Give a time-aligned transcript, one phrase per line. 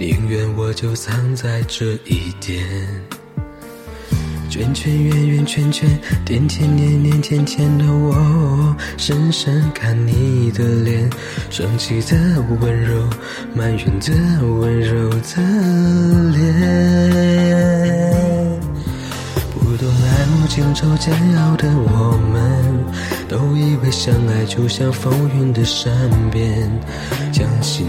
[0.00, 2.64] 宁愿我就藏在这一点。
[4.48, 5.90] 圈圈圆圆圈圈，
[6.24, 11.10] 点点念念甜甜的我，深深看你的脸，
[11.50, 12.16] 生气的
[12.60, 13.10] 温柔，
[13.56, 14.14] 埋怨的
[14.46, 15.42] 温柔的
[16.30, 16.46] 脸。
[19.50, 22.38] 不懂爱慕情愁煎熬的我们，
[23.28, 25.92] 都以为相爱就像风云的善
[26.30, 26.70] 变，
[27.32, 27.88] 相信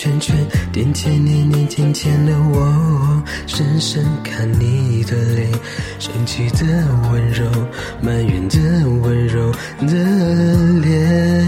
[0.00, 0.34] 圈圈圈，
[0.72, 5.52] 点点念念甜甜的我，深深看你的脸，
[5.98, 6.64] 生气的
[7.12, 7.44] 温柔，
[8.00, 8.58] 埋怨的
[9.02, 9.92] 温柔的
[10.80, 11.46] 脸。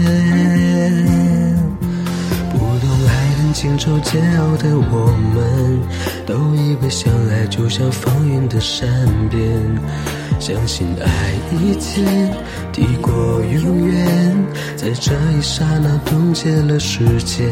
[2.51, 5.79] 不懂爱恨情愁煎熬的我们，
[6.27, 8.87] 都以为相爱就像风云的善
[9.31, 9.41] 变，
[10.39, 12.31] 相信爱一天
[12.71, 13.11] 抵过
[13.45, 17.51] 永远，在这一刹那冻结了时间。